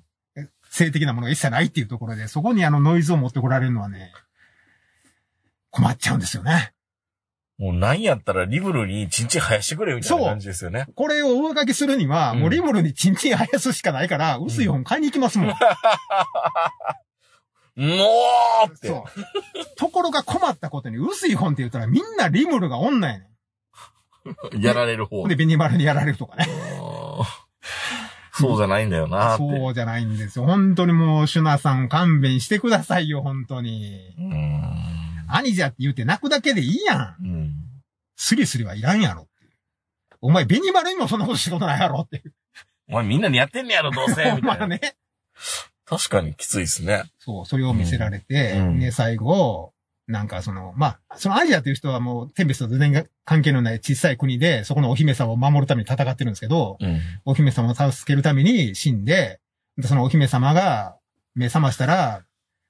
[0.69, 4.12] 性的なものが一切ないっていうところで、そこにあのノイズを持ってこられるのはね、
[5.71, 6.73] 困っちゃうんですよね。
[7.58, 10.86] もうなんやったらリブルにチンチン生やしてくれみたいな感じですよね。
[10.95, 15.49] これを上書きするには、うんもうリムルにチンチン生やすしかないから、薄い本買いに行きますもん。
[17.75, 17.86] も
[18.65, 18.88] うって。
[18.88, 19.75] そう。
[19.75, 23.29] ところが困ったことに、薄い本って言ったらみんなリムルが女やね
[24.60, 25.29] やられる方ん。
[25.29, 26.47] で、ベニマルにやられるとかね。
[28.41, 29.43] そうじゃないんだよなって。
[29.43, 30.45] そうじゃないんですよ。
[30.45, 34.13] 本当にもう、シュナさん勘弁してくださいよ、本当に。
[34.17, 34.89] うーん。
[35.28, 37.23] 兄じゃって言うて泣くだけでいいやん。
[37.23, 37.54] うん。
[38.15, 39.28] スリスリはいらんやろ。
[40.21, 42.23] お前、ベニマルにもそんなこと仕事ないやろって。
[42.89, 44.36] お前みんなにやってんねやろ、どうせ。
[44.41, 44.82] まね。
[45.86, 47.04] 確かにきついですね。
[47.17, 49.73] そう、それを見せられて、うんね、最後、
[50.10, 57.00] なんかその、まあ、そのアジアという人はもう、テンペストと全然関係のない小さい国で、そこのお姫様を守るために戦ってるんですけど、うん。
[57.26, 59.39] お姫様を助けるために死んで、
[59.78, 60.98] でそのお姫様が
[61.36, 62.24] 目覚ましたら、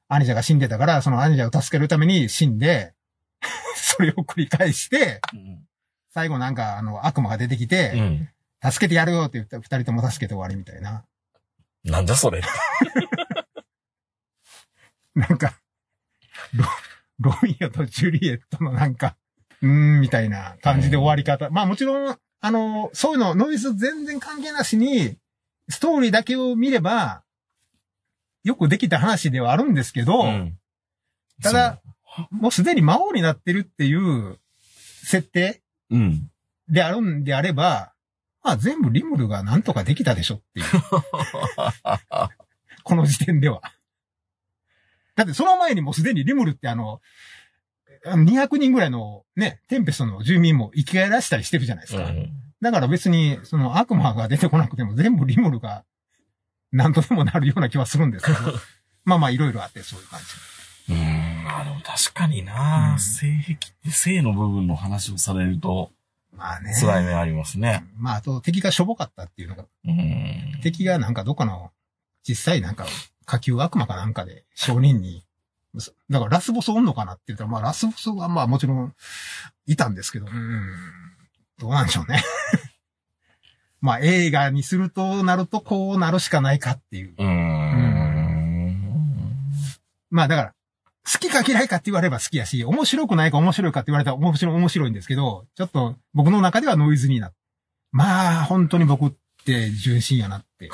[0.10, 2.94] アニジャが死んでたから、そのアニジャを助けるために死んで、
[3.76, 5.22] それを繰り返して、
[6.14, 8.30] 最後なんかあの悪魔が出てきうて、ん。
[8.62, 11.06] 助けてやるよって言って、二人とも助けて終わりみたいな。
[11.86, 12.42] なんだそれ。
[15.16, 15.54] なんか、
[17.20, 19.16] ロ、ロミオとジュリエットのなんか、
[19.62, 21.50] うーん、みたいな感じで終わり方。
[21.50, 25.18] まあもちろん、あの、そういうの、ノイズ全然関係なしに、
[25.68, 27.24] ストーリーだけを見れば、
[28.44, 30.58] よくできた話ではあるんですけど、うん。
[31.42, 31.82] ただ、
[32.32, 34.40] もうすでに魔王になってるっていう
[35.04, 35.62] 設定。
[36.68, 37.94] であるんであれば、
[38.44, 40.66] まあ全部リムルがなんとかできたでしょっていう。
[42.84, 43.62] この時点では。
[45.20, 47.02] だってその前にもうすでにリムルってあの、
[48.06, 52.06] あの200人ぐらいのね、テンペストの住民も生き返らせたりしてるじゃないですか。
[52.06, 52.32] うん。
[52.62, 55.84] だから別に、その悪魔が出てこなくても全部リムルが
[56.72, 58.38] 何とでもなるような気はするんですけど。
[59.04, 60.22] まあまあいろいろあってそういう感
[60.88, 60.94] じ。
[60.94, 65.92] うーん、あの、確かにな、うん性癖って性の部分の話をされると、
[66.32, 66.74] まあね。
[66.80, 67.84] 辛い目ありますね。
[67.98, 70.60] まああと敵がしょぼかったっていうのが、うん。
[70.64, 71.72] 敵がなんかどっかの
[72.24, 72.86] 実際なんか
[73.30, 75.24] 下級悪魔かなんかで商人に、
[76.10, 78.94] だからラスボスおんのかなって言ったら、まあラスボスはまあもちろん
[79.68, 80.72] いたんですけど、うん、
[81.60, 82.24] どうなんでしょうね。
[83.82, 87.14] まあ映画にするとなるとこうなるしかないかっていう。
[87.18, 87.60] うーん。
[90.10, 90.54] まあだから、
[91.12, 97.38] 好きか嫌いかって言われば好きやし、面白くないか面白いかって言われたら面白い面白いんですけど、ちょっと僕の中ではノイズになって。
[97.92, 99.12] まあ、本当に僕っ
[99.46, 100.70] て純真やなって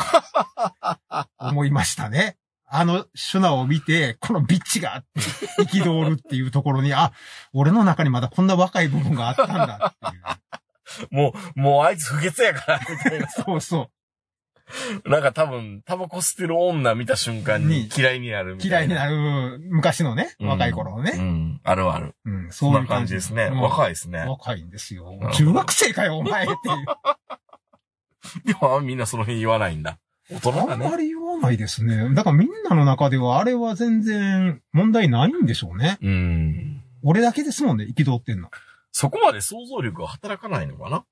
[1.39, 2.37] 思いましたね。
[2.77, 5.19] あのシュナを見て、このビッチがあって、
[5.65, 7.13] 憤るっていうところに、あ、
[7.53, 10.23] 俺の中にまだこんな若い部分があったんだっていう。
[11.11, 13.27] もう、もうあいつ不潔やから、みたいな。
[13.29, 13.89] そうそ
[15.05, 18.55] なんか多分、タバコ吸ってる女見た瞬間にに嫌いになるう。
[18.55, 18.95] みたいな。
[18.95, 21.11] 嫌いになる昔のね、うん若い頃のうね。
[21.11, 21.61] ん。
[21.63, 22.15] あるある。
[22.25, 23.49] うん、そんな感じですね。
[23.51, 24.19] うん若いですね。
[24.19, 25.19] 若いんですよ。
[25.33, 26.85] 中学生かよ、お前っていう。
[28.45, 29.99] でもみんなその辺言わないんだ。
[30.31, 30.89] 大人あんがね。
[30.89, 32.13] まり言わないですね。
[32.15, 35.97] だからみんなの中ではあれは全然問題ないんでしょうね。
[36.01, 36.81] うん。
[37.03, 38.49] 俺だけですもんね、憤ってんの。
[38.91, 41.05] そこまで想像力が働かないのかな？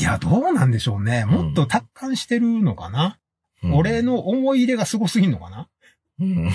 [0.00, 1.26] いや、どうなんでしょうね。
[1.26, 3.18] もっと達観してるのかな？
[3.62, 5.68] うん俺の思い入れがすごすぎんのかな？
[6.20, 6.50] うん。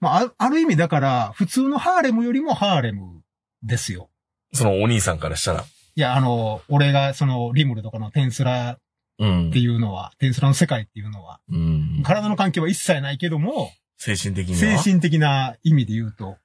[0.00, 3.20] まあ、あある意味だから、普通のハーレムよりもハーレム
[3.62, 4.08] ですよ。
[4.52, 5.62] そのお兄さんからしたら。
[5.62, 8.76] いや、あの、俺がそのリムルとかのテンスラうん
[9.16, 12.02] っていうのは、テンスラの世界っていうのは、うん。
[12.04, 14.82] 体の関係は一切ないけども、精神的に精は。
[14.82, 16.36] 神的な意味で言うと、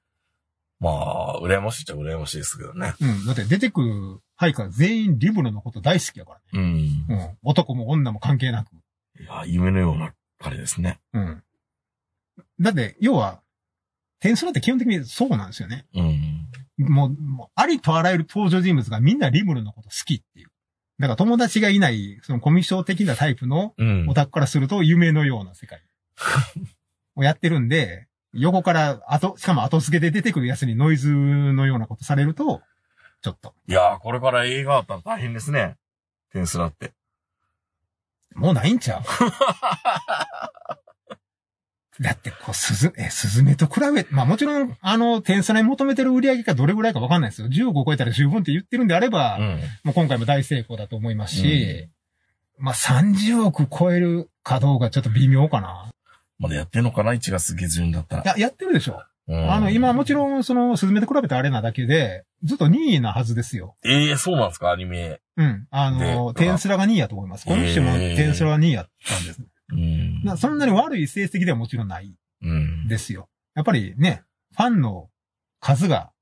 [0.80, 2.94] まあ、羨ましいっちゃ羨ましいですけどね。
[3.00, 3.26] うん。
[3.26, 6.42] だって出てくるハイカー全員リムルのこと大好きやからね。
[7.08, 7.16] うん。
[7.16, 7.38] うん。
[7.44, 8.72] 男も女も関係なく。
[9.20, 10.98] いや、夢のような彼ですね。
[11.12, 11.42] うん。
[12.58, 13.42] だって、要は、
[14.18, 15.86] テンスラって基本的にそうなんですよね。
[15.94, 16.48] うん。
[16.78, 20.51] もう、もうありとあらゆる登場人物がみんなリムルのこと好きっていう。
[21.02, 24.14] だから友達がいない、そのコミュ障的なタイプのうんオ。
[24.14, 25.82] タクからすると夢のような世界
[27.16, 32.62] をやってるんで、横から後、しかも後付けで出てくるやつにノイズのようなことされると、
[33.20, 35.76] ちょっと、いやー、これから映画あったら大変ですね。
[36.32, 36.92] テンスラって。
[38.36, 39.02] もうないんちゃう？
[42.00, 47.48] だって、こう、すず、え、すずめと比べ、まあもちろん、あの、天才に求めてる売り上げがどれぐらいかわかんないですよ。
[47.48, 49.60] 15超えたら十分って言ってるんであれば、うん。
[49.84, 51.88] もう今回も大成功だと思いますし、
[52.58, 55.90] まあ30億超えるかどうかちょっと微妙かな。
[56.38, 58.22] まだやってんのかな ?1 月下旬だったら。
[58.22, 59.02] いや、やってるでしょ。
[59.28, 63.76] うんあの、今もちろん、その、スズメと比べてあれなだけで、ずっと2位なはずですよ。
[63.84, 64.72] ええそうなんですか？
[64.72, 65.20] アニメ。
[65.36, 65.66] うん。
[65.70, 67.44] あの、でテンスラが2位やと思います。
[67.46, 69.40] この人もテンスラは2位やったんです。
[69.72, 70.22] うん。
[70.24, 72.88] なそんなに悪い成績ではもちろんないうん。
[72.88, 73.28] ですよ。
[73.54, 74.22] やっぱりね、
[74.56, 75.08] ファンの
[75.60, 76.12] 数が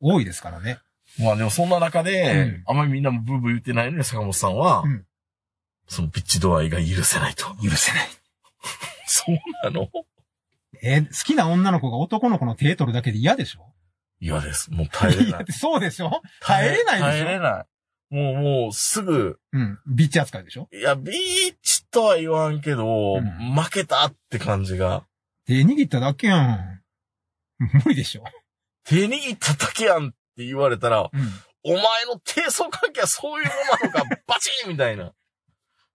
[0.00, 0.78] 多いですからね。
[1.18, 5.04] まあでもそんな中で、うんあまりみんなもブーブー言ってないのに坂本さんは、うん
[5.88, 7.44] そのピッチ度合いが許せないと。
[7.62, 8.08] 許せない。
[9.06, 9.90] そうなの？
[10.82, 13.72] えー好きな女の子が男の子の手取るだけで嫌でしょ？
[14.20, 14.70] 嫌です。
[14.72, 15.44] もう耐えれいない。
[15.46, 16.22] やそうでしょ？
[16.40, 17.04] 耐えれないでしょ？
[17.04, 18.14] 耐えれない。
[18.14, 19.78] もう、もう、すぐ、うん。
[19.86, 20.68] ビッチ扱いでしょ？
[20.72, 25.04] いや、ビーチとは言わんけど、うん負けたって感じが。
[25.46, 26.82] 手握っただけやん。
[27.84, 28.24] 無理でしょ。
[28.84, 31.30] 手握っただけやんって言われたら、うん。
[31.64, 33.52] お前の低層関係はそういうも
[33.88, 35.12] のなのか、 バチンみたいな。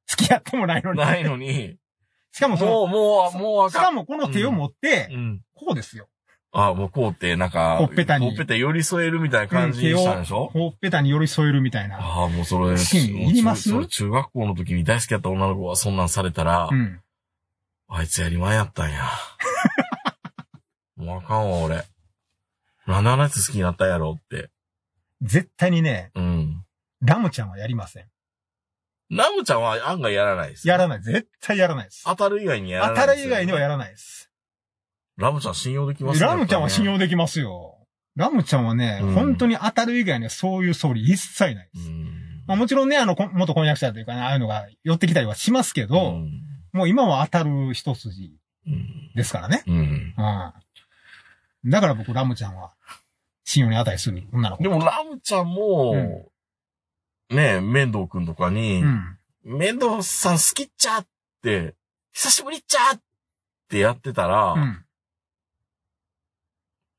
[0.05, 0.99] 付き合ってもないのに。
[0.99, 1.77] ないのに、
[2.31, 3.71] しかもその、もう、もう、もう。
[3.71, 5.41] しかもこの手を持って、うん。
[5.53, 6.07] こうですよ。
[6.59, 11.99] あ、もうこうって、なんか、ほっぺたにほっぺた寄り添えるみたいな感じにしたんでしょ、ほっぺたに寄り添えるみたいな。
[11.99, 13.69] ああ、もうそれ、シーンいります？
[13.69, 16.99] それ中学校の時に大好きだった女の子がそんなんされたら、うん。
[17.89, 19.03] あいつやりまんやったんや。
[20.95, 21.83] もうあかんわ、俺。
[22.87, 24.49] なんであのやつ好きになったんやろって。
[25.21, 26.63] 絶対にね、うん。
[27.01, 28.05] ラムちゃんはやりません。
[29.11, 30.67] ナムちゃんは案外やらないです。
[30.67, 31.01] やらない。
[31.03, 32.03] 絶対やらないです。
[32.05, 34.26] 当たる以外にやら当ないたる以外にはやらないです。
[35.17, 36.93] ラムちゃん信用できますラムちゃんは信用。
[36.93, 37.77] 用できますよ。
[38.15, 41.89] ラムちゃんはね、うん本当に当たる以外にはそういう総理一切ないです。
[41.89, 42.43] うん。
[42.47, 46.41] まあもちろんね、あの、こ元婚約者というかね、ああいうのが寄ってきたりはしますけど、うん。
[46.71, 48.33] もう今は当たる一筋
[48.67, 49.11] うん。
[49.15, 49.63] ですからね。
[49.67, 49.75] うん。
[49.75, 51.71] うん。
[51.71, 52.73] だから僕、ラムちゃんは、
[53.43, 54.63] 信用に値する女の子。
[54.63, 55.95] でも、ラムちゃんも、
[57.29, 59.17] ねえ、面倒くんとかに、うん。
[59.43, 61.07] 面倒さん好きっちゃっ
[61.41, 61.75] て、
[62.13, 63.01] 久しぶりっちゃっ
[63.69, 64.85] てやってたら、うん。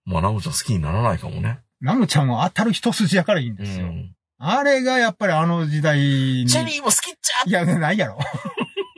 [0.09, 1.61] まあ、ラムちゃん好きにならないかもね。
[1.81, 3.87] ラムちゃんは当たる一筋やからいいんうですよ。
[3.87, 4.15] ん。
[4.39, 6.47] あれがやっぱりあの時代に。
[6.47, 8.19] チェリーも好きっちゃいや、ないやろ。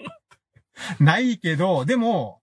[1.00, 2.40] ないけど、でも、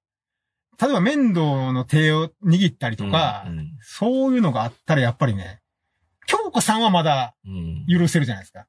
[0.80, 5.62] 例えば面倒の手を握ったりとか、うんそういうのがあったらやっぱりね、
[6.28, 8.68] 京子さんはまだうん許せるじゃないですか。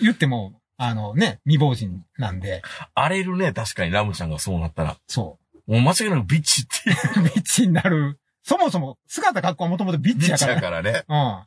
[0.00, 2.62] 言っても、あのね、未亡人なんで、
[2.94, 4.98] 荒れるね、確かにラムちゃんがそうなったら。
[5.06, 7.22] そもう間違いなくビッチっていうう。
[7.30, 8.19] ビッチになる。
[8.42, 10.54] そもそも、姿格好はもともとビッビッチチやから。
[10.54, 11.04] やからね。
[11.08, 11.42] うん。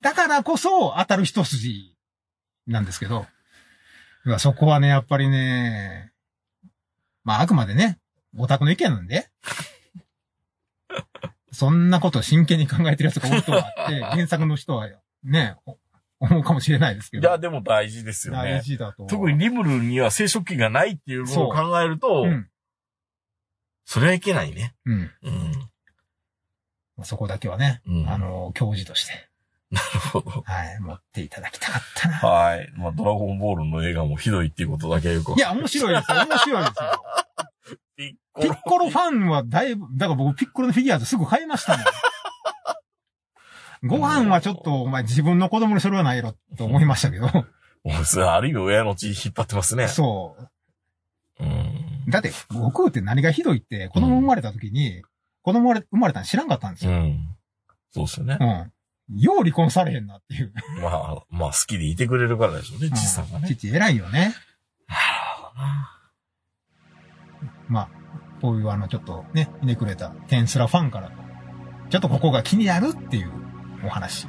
[0.00, 1.94] だからこそ当たる一筋
[2.66, 3.26] なんですけど、
[4.38, 6.12] そこはね、やっぱりね、
[7.24, 7.98] まああくまでね、
[8.36, 9.28] オタクの意見なんで、
[11.52, 14.88] そんなことを真剣に考えてる奴がおるとはって、 原作の人は
[15.24, 15.78] ね、お
[16.18, 17.28] 思うかもしれないですけど。
[17.28, 18.62] いや、でも大事ですよ大ね。
[18.62, 19.06] 事だと。
[19.06, 22.48] 特にリムルには生殖器がないっていうのを考えると、うん。
[23.84, 24.74] それはいけないね。
[24.86, 25.10] うん。
[25.22, 25.70] うん。
[26.96, 29.12] まあそこだけはね、うんあの、教授として、
[29.70, 30.30] なるほど。
[30.46, 32.14] はい、持っていただきたかったな。
[32.16, 32.72] はい。
[32.76, 36.16] まあ、ドラゴンボールの映画もひどいっていうことだけよくいや、面白いですよ。
[36.24, 36.90] 面白いですよ。
[37.72, 37.76] る。
[37.96, 41.86] ピッピッコロファンはだいぶ、だから僕ピッコロのフィギュアーズすぐ買いましたもん。
[43.88, 47.26] ご飯はちょっと、お前自分の子供にそれはないやろと思いましたけど。
[48.30, 49.88] ある意味親の血引っ張ってますね。
[49.88, 50.36] そ
[51.40, 51.44] う。
[51.44, 52.04] うん。
[52.08, 55.02] だって、悟空って何がひどいって、子供生まれた時に、
[55.46, 56.90] 子供生まれたの知らんかったんですよ。
[56.90, 57.28] うん。
[57.92, 59.14] そうですよねう。
[59.14, 59.20] ん。
[59.22, 60.52] よう離婚されへんなっていう。
[60.82, 63.46] まあ、まあ好きでいてくれるからでしょうね、父さんがね。
[63.46, 64.34] 父偉いよね。
[67.68, 67.88] まあ、
[68.42, 71.12] こういうあの、ちょっとね、ひねくれたテンスラファンから、
[71.90, 73.30] ちょっとここが気になるっていう
[73.84, 74.26] お話。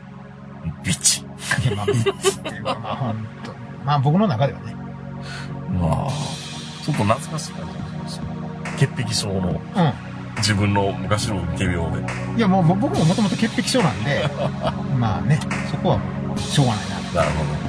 [0.84, 1.22] ビッチ。
[1.66, 3.54] いや、まあ、ビッチっていうか、まあ、ほんと。
[3.84, 4.76] まあ、僕の中ではね。
[5.72, 6.12] まあ、
[6.86, 8.78] ちょっと懐かしい感じがしました。
[8.78, 9.60] 潔癖症のう
[10.38, 12.02] 自分の昔のを見てみようで。
[12.02, 12.38] ん。
[12.38, 14.30] いや、もう、僕ももともと潔癖症なんで、
[14.98, 17.22] まあね、そこはもう、しょうがないな。
[17.24, 17.67] なるほど。